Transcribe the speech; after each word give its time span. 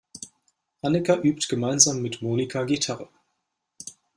Annika 0.81 1.15
übt 1.21 1.47
gemeinsam 1.47 2.01
mit 2.01 2.23
Monika 2.23 2.63
Gitarre. 2.63 3.07